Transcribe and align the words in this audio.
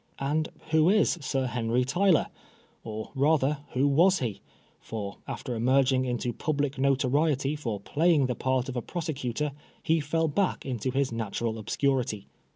And 0.17 0.49
who 0.71 0.89
is 0.89 1.19
Sir 1.21 1.45
Henry 1.45 1.85
Tyler? 1.85 2.25
or, 2.83 3.11
rather, 3.13 3.59
who 3.73 3.87
was 3.87 4.17
he? 4.17 4.41
for 4.79 5.19
after 5.27 5.53
emerging 5.53 6.05
into 6.05 6.33
public 6.33 6.79
notoriety 6.79 7.55
by 7.55 7.77
playing 7.83 8.25
the 8.25 8.33
part 8.33 8.67
of 8.67 8.75
a 8.75 8.81
prosecutor, 8.81 9.51
he 9.83 9.99
fell 9.99 10.27
back 10.27 10.65
into 10.65 10.89
his 10.89 11.11
natural 11.11 11.59
obscurity. 11.59 12.25